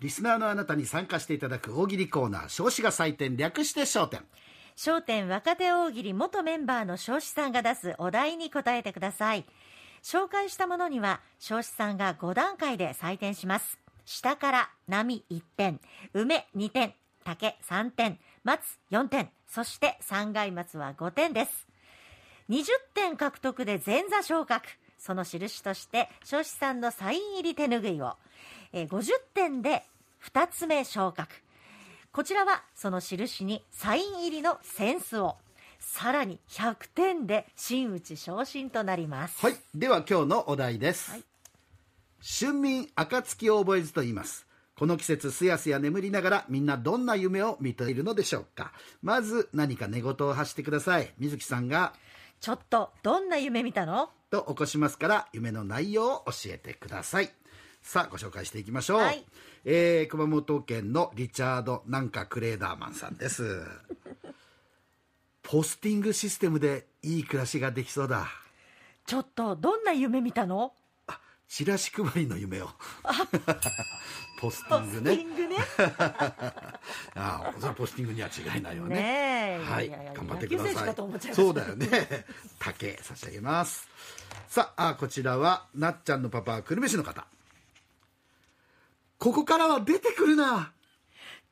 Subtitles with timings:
[0.00, 4.20] リスナーのあなたに参加していただく大喜利コーナー少子が採点略して焦点。
[4.76, 9.46] 焦点若手大喜利元メンバーの彰子さんが出すお題に答えてください。
[10.02, 13.78] 紹介したものには彰子さんが5段階で採点します。
[14.04, 15.80] 下から波1点
[16.12, 16.94] 梅2点
[17.24, 21.66] 竹3点松4点そして三階松は5点です。
[22.50, 24.66] 20点獲得で前座昇格。
[24.98, 28.14] その印として彰子さんのサイン入り手ぬぐいを、
[28.72, 29.84] えー50点で
[30.24, 31.32] 2つ目昇格。
[32.12, 35.36] こちらはその印にサイン入りのセンスを
[35.78, 39.44] さらに100点で真打ち昇進となります。
[39.44, 39.56] はい。
[39.74, 41.24] では今日のお題です、はい。
[42.40, 44.46] 春眠暁を覚えずと言います。
[44.78, 48.72] この季節すやすや眠りながらみんなどんな夢を見ているのでしょうか。
[49.02, 51.12] まず何か寝言を発してください。
[51.18, 51.94] 水木さんが
[52.40, 54.10] ちょっとどんな夢見たの？
[54.30, 57.30] と起こしますから夢の内容を教えてください。
[57.82, 59.24] さあご紹介していきましょう、はい。
[59.64, 63.62] えー熊本県のリチャードなんかクレーダーマンさんです。
[65.42, 68.26] ポスティングシステムでいい暮らしができそうだ。
[69.06, 70.72] ちょっとどんな夢見たの？
[70.74, 70.85] あ
[71.48, 72.68] チラシ配りの夢を。
[74.38, 75.24] ポステポィングね。
[75.24, 75.56] グね。
[75.78, 76.72] あ
[77.14, 78.96] あそれはポスティングには違いないよね。
[78.96, 79.64] ねえ。
[79.64, 79.88] はい。
[79.88, 81.34] いやいや頑張ってください。
[81.34, 81.88] そうだよね。
[82.58, 83.88] 竹差し上げます。
[84.48, 87.26] さああこちらはなっちゃんのパパ久留米市の方。
[89.18, 90.72] ここからは出てくるな。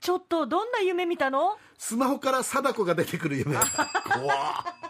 [0.00, 1.58] ちょっとどんな夢見たの？
[1.78, 3.54] スマホから貞子が出てくる夢。
[3.54, 4.81] 怖っ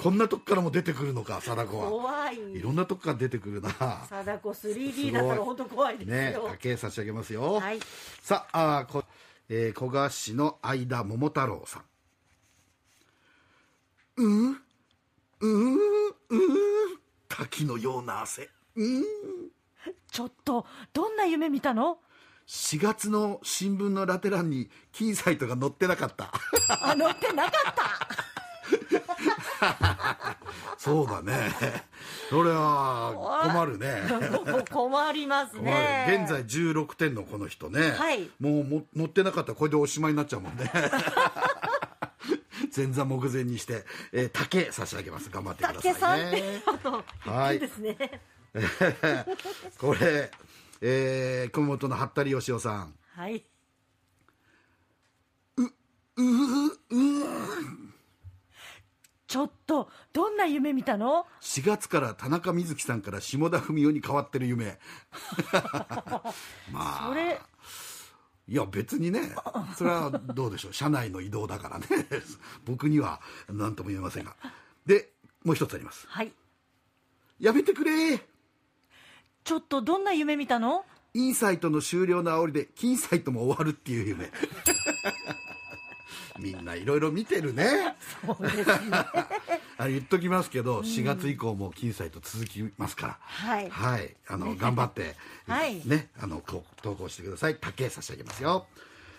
[0.00, 1.90] こんなとこからも出てくるのか貞子は。
[1.90, 2.52] 怖い。
[2.54, 3.68] いろんなとこから出てくるな。
[4.08, 7.80] 貞子 3D だったら本当怖いですねよ、竹差し上げますよ、はい。
[8.22, 9.02] さああこ、
[9.48, 11.82] えー、古賀市の相田桃太郎さん。
[14.18, 14.56] うん
[15.40, 15.78] うんうん
[17.28, 18.48] 滝のような汗。
[18.76, 19.04] うん。
[20.12, 21.98] ちょっとどんな夢見たの
[22.46, 26.30] ？4月の新聞のラテ欄に金サイトが載ってなかった。
[26.68, 28.27] あ乗ってなかった
[30.78, 31.50] そうだね。
[32.30, 34.02] それは困るね。
[34.70, 36.22] 困ります困ねる。
[36.22, 38.30] 現在16点のこの人ね、はい。
[38.38, 40.70] もうも載ってなかったらこれでおしまいになっちゃうもんね。
[42.76, 45.30] 前座目前にして、えー竹差し上げます。
[45.30, 46.62] 頑張ってくだ竹さいね
[47.20, 47.58] はい。
[47.58, 47.96] ですね。
[49.78, 50.30] これ、
[50.80, 52.94] えー、熊本の服部義雄さん。
[53.14, 53.44] はい
[59.28, 64.78] ちょっとどんな夢見たの？4月から田中瑞希さんから下田文雄に変わってる夢。
[66.72, 67.08] まあ。
[67.08, 67.38] それ。
[68.48, 69.34] いや別にね
[69.76, 70.72] それはどうでしょう。
[70.72, 71.86] 社内の移動だからね。
[72.64, 74.34] 僕には何とも言えませんが。
[74.86, 75.12] で
[75.44, 76.06] もう一つあります。
[76.08, 76.32] はい。
[77.38, 78.18] やめてくれ。
[79.44, 80.86] ちょっとどんな夢見たの？
[81.12, 84.30] インサイトの終了の煽りで金サイトも終わるっていう夢
[86.40, 87.96] みんないろいろ見てるね。
[89.76, 93.18] あ言っときますけど、4月以降も金サイト続きますから。
[93.20, 93.70] はい。
[93.70, 95.16] はい、あの頑張って、
[95.46, 95.86] はい。
[95.86, 97.56] ねあのこ投稿してください。
[97.56, 98.66] 竹差し上げますよ。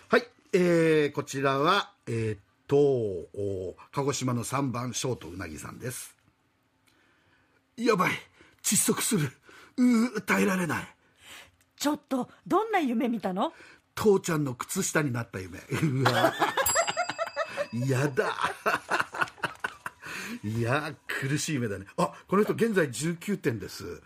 [0.08, 6.14] はい、えー、こちらはえーっとお鹿児島の3番ショートうなぎさんです。
[7.76, 8.12] やばい。
[8.62, 9.32] 窒息する。
[9.76, 10.94] うー耐えられない。
[11.76, 13.52] ちょっとどんな夢見たの？
[13.94, 15.58] 父ちゃんの靴下になった夢。
[15.58, 16.32] うわ
[17.72, 18.34] やだ。
[20.42, 21.86] いや苦しい夢だね。
[21.96, 24.02] あこの人現在19点です。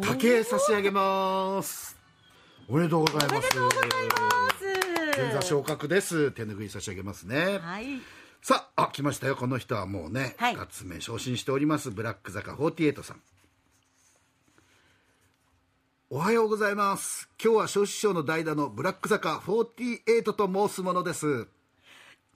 [0.00, 1.96] 竹差し上げます。
[2.68, 3.48] おめでとうございます。
[5.16, 6.30] 前座昇格です。
[6.32, 7.58] 手ぬぐい差し上げますね。
[7.58, 8.00] はい。
[8.42, 9.36] さああ来ましたよ。
[9.36, 10.54] この人はもうね、はい。
[10.56, 11.90] 2つ目昇進しております。
[11.90, 13.22] ブラック坂48さん。
[16.10, 17.28] おはようございます。
[17.42, 21.48] 今日は小師匠の代打のブラック坂48と申すものです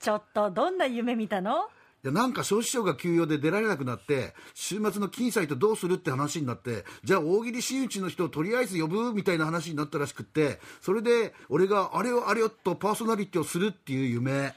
[0.03, 1.69] ちょっとどんな夢見たの？
[2.03, 14.53] いやなんか小師匠が休養で出られなくなって週末の金祭とどうするって話になってじゃあ大喜利真打ちの人をとりあえず呼ぶみたいな話になったらしくってそれで俺があれよあれよとパーソナリティをするっていう夢。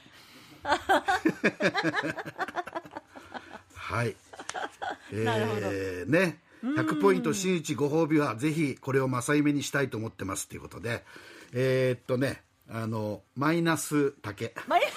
[3.73, 4.13] はい。
[5.13, 6.41] えーね。
[6.61, 11.05] 100ポイント真打ちご褒美はぜひこれを正夢にしたいと思ってますということで。
[11.53, 14.53] えーっとねあのマイナス竹。
[14.67, 14.81] マイ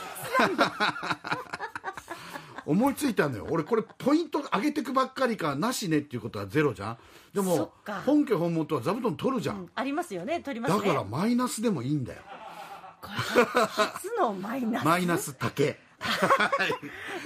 [2.66, 3.46] 思いついたのよ。
[3.50, 6.98] 俺これポイント上げてくばっかりかなしねっていうことはゼロじゃん。
[7.32, 8.02] でそもっか。
[8.04, 10.40] 本家本元は座布団取るじゃん、ありますよね。
[10.40, 12.20] 取りますだねからマイナスでもいいんだよ。
[13.02, 14.84] 初のマイナス？
[14.84, 15.78] マイナス竹。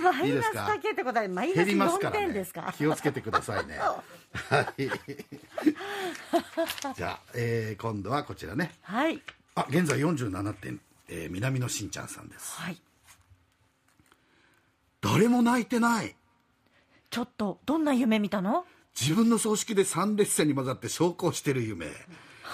[0.03, 0.65] マイナスいいですか？
[0.67, 2.19] だけってことはマイナス減ります4からね。
[2.27, 3.79] 点ですか気をつけてくださいね。
[4.49, 4.91] はい。
[6.95, 8.73] じゃあ、えー今度はこちらね。
[8.83, 9.21] はい
[9.57, 12.57] あ現在47点、えー南のしんちゃんさんです。
[12.61, 12.81] はい。
[15.01, 16.17] 誰も泣いてない。
[17.11, 18.65] ちょっとどんな夢見たの？
[18.99, 21.87] 自分の葬式で参列者に混ざって昇降してる夢。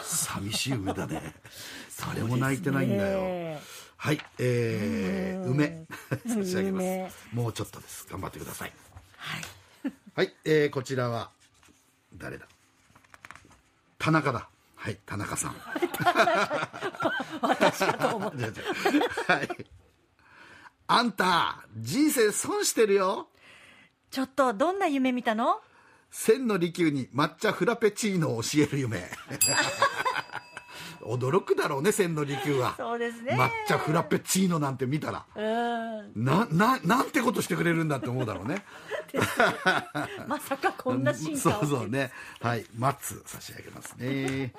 [0.04, 1.34] 寂しい夢だね。
[2.00, 3.60] 誰も泣いてないんだよ、ね。
[3.96, 5.86] はいえー、 梅。
[6.26, 6.84] 差し上げます。
[6.84, 8.06] 梅もうちょっとです。
[8.10, 8.72] 頑張ってください。
[9.16, 9.42] はい。
[10.14, 11.30] はい、えー、こちらは
[12.14, 12.46] 誰だ？
[13.98, 14.48] 田中だ
[14.82, 15.56] はい田中さん。
[17.42, 19.48] 私かと思っはい。
[20.86, 23.28] あんた人生損してるよ。
[24.10, 25.60] ちょっとどんな夢見たの？
[26.10, 29.06] 千の利休に抹茶フラペチーノを教える夢
[31.02, 32.74] 驚くだろうね千の利休は。
[32.76, 33.32] そうですね。
[33.34, 35.24] 抹茶フラペチーノなんて見たら。
[35.34, 36.24] うん。
[36.24, 38.64] なななんてことしてくれるんだって思うだろうね。
[40.26, 42.12] まさかこんな進化を そうそうね。
[42.40, 42.66] はい。
[42.76, 44.52] 松差し上げますね。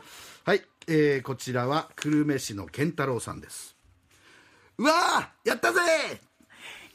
[0.43, 3.75] はい、えーこちらは久留米市の健太郎さんです。
[4.77, 5.79] うわーやったぜ！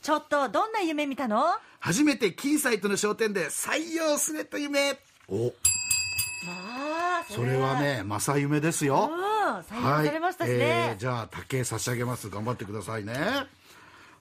[0.02, 1.44] ちょっとどんな夢見たの？
[1.78, 4.98] 初めて金サイトの商店で採用すれと夢。
[5.28, 5.48] お。
[5.48, 5.50] あ
[6.48, 9.10] あそれはね正夢ですよ。
[9.12, 12.28] うん採用されましたしね、えーじゃあ竹差し上げます。
[12.28, 13.14] 頑張ってくださいね。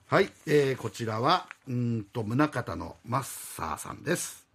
[0.07, 4.45] はい、えーこちらはうーんと宗像のマッサーさんです。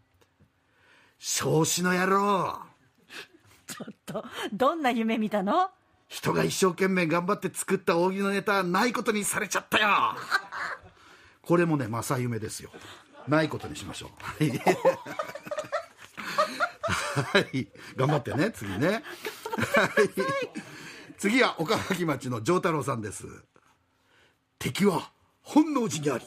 [1.19, 2.56] 少子の野郎。
[3.66, 5.70] ちょっとどんな夢見たの？
[6.08, 9.88] 人が一生懸命頑張って作った扇のネタはないことにされちゃったよ。
[11.43, 12.70] これもね正夢ですよ。
[13.28, 14.10] ないことにしましょ
[14.40, 14.44] う
[17.14, 17.42] はい。
[17.42, 18.88] はい頑張ってね次ね。
[18.88, 19.02] はい。
[21.18, 23.26] 次は岡垣町の丈太郎さんです。
[24.58, 25.10] 敵は
[25.42, 26.24] 本能寺にあり。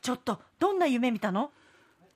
[0.00, 1.50] ちょっとどんな夢見たの？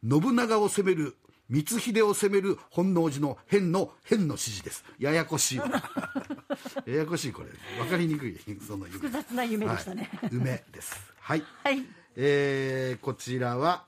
[0.09, 1.17] 信長を攻める
[1.49, 4.85] 光秀を攻める本能寺の変の変の指示です。
[4.99, 5.69] ややこしいわ。
[6.87, 7.49] ややこしいこれ。
[7.79, 8.99] 分かりにくいその夢。
[8.99, 10.11] 複雑な夢でしたね。
[10.21, 10.97] はい、梅です。
[11.21, 11.85] はい、はい。
[12.17, 13.85] えーこちらは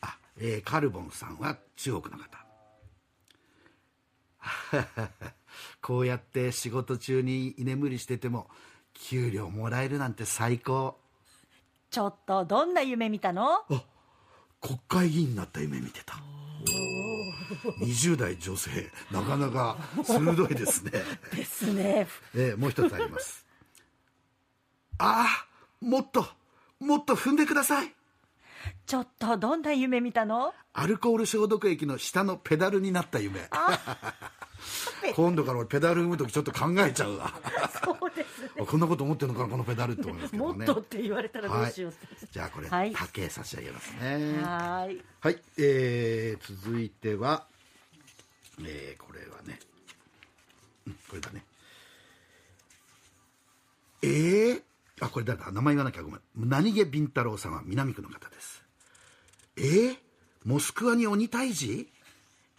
[0.00, 2.41] あ、えーカルボンさんは中国の方
[5.80, 8.48] こうやって仕事中に居眠りしてても
[8.94, 10.98] 給料もらえるなんて最高。
[11.90, 13.64] ちょっとどんな夢見たの？
[14.60, 16.14] 国会議員になった夢見てた。
[17.80, 18.90] 20代女性。
[19.10, 20.92] なかなか鋭いですね、
[21.34, 22.06] ですね。
[22.34, 23.44] えーもう一つあります。
[24.98, 25.46] ああ
[25.84, 26.26] もっと
[26.78, 27.92] もっと踏んでください
[28.86, 30.52] ちょっとどんな夢見たの？
[30.74, 33.40] アルコール消毒液の下のペダルになった夢。
[35.16, 37.34] 今度から俺ペダル踏む時ちょっと考えちゃうわ。
[37.84, 38.64] そうですね。
[38.64, 40.66] こんなこと思ってるのかなこのペダルって思いますけどね。
[40.66, 42.92] もっとって言われたらどうしようって、じゃあこれ、はい。
[42.92, 44.40] 竹差し上げますね。
[44.42, 47.46] はーいはい、えー続いては、
[48.60, 49.58] えーこれはね、
[50.86, 51.44] うんこれだね。
[54.02, 54.62] えー、
[55.02, 56.20] あ、これ誰だ、名前言わなきゃごめん。
[56.36, 58.62] 何気敏太郎さんは南区の方です。
[59.56, 59.60] え？
[59.62, 59.96] ー、
[60.44, 61.88] モスクワに鬼退治？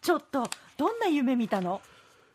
[0.02, 1.82] ちょっとどんな夢見たの？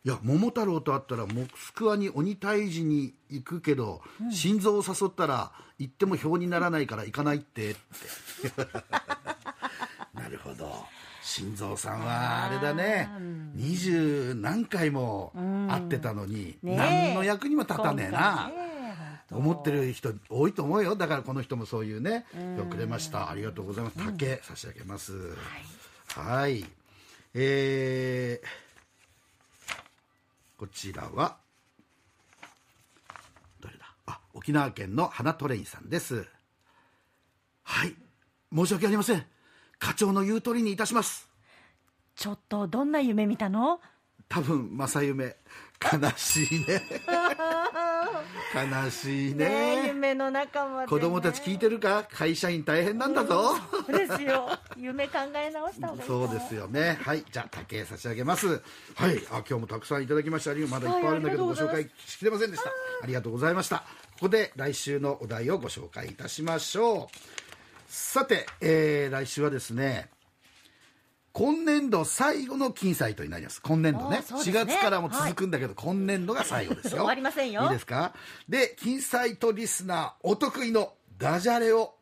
[0.05, 4.01] いや桃太郎と会ったらモスクワに鬼退治に行くけど、
[4.31, 7.73] 心臓を誘ったら行っても票にならないから行かないって。
[7.73, 7.81] って。
[10.15, 10.87] なるほど。
[11.23, 13.11] 心臓さんはあれだね。
[13.55, 15.33] 二十何回も
[15.69, 16.77] 会ってたのに、ねえ。
[16.77, 18.51] 何の役にも立たねえな、
[19.31, 20.97] 思ってる人多いと思うよ。
[20.97, 23.31] だからこの人もそういうね票くれました。
[23.31, 23.99] ありがとうございます。
[24.05, 25.37] 竹差し上げます。
[26.15, 26.65] はい。
[27.35, 28.47] えー
[30.57, 31.37] こちらは
[33.61, 33.85] どれだ？
[34.07, 36.27] あ沖縄県の花トレインさんです。
[37.63, 37.95] はい。
[38.53, 39.25] 申し訳ありません。
[39.79, 41.29] 課長の言う通りにいたします。
[42.17, 43.79] ちょっとどんな夢見たの？
[44.29, 45.37] 多分正夢。
[45.81, 46.83] 悲しいね
[48.55, 49.85] 悲しいね。
[49.89, 52.05] 夢の中まで、ね、子供たち聞いてるか？
[52.11, 53.55] 会社員大変なんだぞ、
[53.87, 54.49] そうですよ。
[54.77, 56.99] 夢考え直した方がいいそうですよね。
[57.03, 57.25] はい。
[57.31, 58.49] じゃあ竹差し上げます。
[58.49, 59.19] はい。
[59.31, 62.71] あ今日もたくさんいただきましたまだいっぱいあるんだけどごはいご紹介しきれませんでした。
[63.03, 63.79] ありがとうございました。
[63.79, 63.85] こ
[64.23, 67.17] こで来週のお題をご紹介いたしましょう。
[67.87, 70.09] さて、えー来週はですね
[71.39, 73.61] 今年度最後の金サイトになります。
[73.63, 74.17] 今年度ね。
[74.17, 76.91] あーそうです4ね月からも続くんだけど、今年度が最後ですよ。
[76.99, 77.63] 終わりませんよ。
[77.63, 78.13] いいですか？
[78.49, 81.95] で金サイトリスナーお得意のダジャレを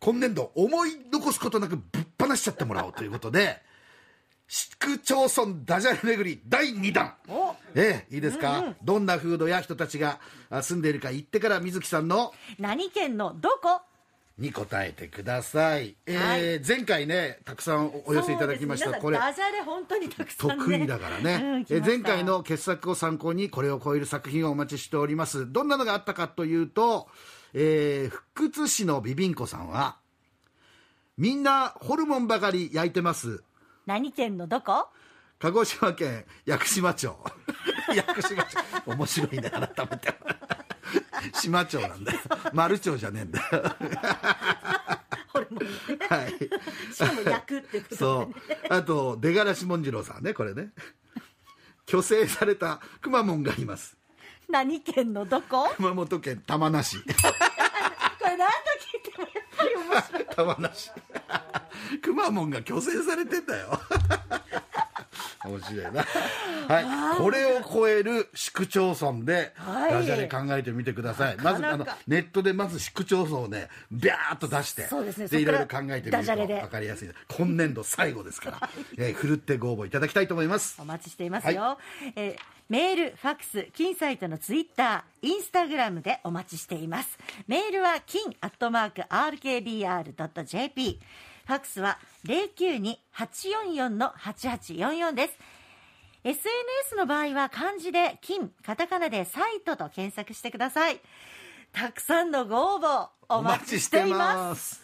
[0.00, 3.62] 今年度思い残すことなくぶっ放しちゃってもらおうということで
[4.48, 7.14] 市区町村ダジャレ巡り第2弾。
[7.28, 7.54] お。
[7.74, 13.80] ええいいですか、どんな風土や人たちがあ住んでいるか言ってから水木さんの何県のどこ
[14.36, 16.60] に答えてください、えーはい。
[16.66, 25.52] 前回ねたくさんお寄せいただきました、これダジャレ本当にたくさん、ね、得意だからね、 うん前回の傑作を参考にこれを超える作品をお待ちしております。
[25.52, 27.08] どんなのがあったかというと、
[27.52, 29.98] えー福津市のビビンコさんは
[31.16, 33.44] みんなホルモンばかり焼いてます。
[33.86, 34.88] 何県のどこ？
[35.38, 37.14] 鹿児島県屋久島町。
[37.94, 38.56] 屋久島町。
[38.86, 40.14] 面白いね改めて
[41.32, 42.12] 島町なんだ。
[42.12, 42.18] よ
[42.52, 43.40] 丸町じゃねえんだ。
[43.40, 43.76] よ
[45.28, 46.06] ホルモンね。
[46.08, 46.94] はい。
[46.94, 48.34] しかも焼くってことそう。
[48.72, 50.70] あと出がらしもんじろうさんねこれね。
[51.88, 53.96] 虚勢されたくまモンがいます。
[54.48, 55.70] 何県のどこ？
[55.76, 56.98] 熊本県玉名市。
[56.98, 57.04] こ
[58.26, 58.44] れ何度
[58.80, 60.26] 聞いてもやっぱり面白い。
[60.36, 60.90] 玉名市。
[62.02, 63.80] くまモンが虚勢されてんだよ
[65.44, 66.04] 面白いな。
[66.68, 67.18] はい。
[67.18, 69.92] これを超える市区町村ではい。
[69.92, 75.24] ダジャレ考えてみてください、まずあのネットでまず市区町村をねビャーっと出してそうですね。
[75.26, 77.10] いそこからろいろ考えてみると分かりやすい。
[77.28, 80.76] 今年度最後ですから、えー、ふるってご応募いただきたいと思います。
[80.80, 81.78] お待ちしていますよ、
[82.16, 87.18] えーメール、ファックス、金サイトのツイッター、インスタグラムでお待ちしています。
[87.46, 90.98] メールは金アットマーク RKBR.jp。
[91.46, 95.38] ファックスは092-844-8844です。
[96.24, 101.00] SNS の場合は漢字で金、カタカナでサイトと検索してください。
[101.72, 104.54] たくさんのご応募お待ちしていま。
[104.54, 104.83] す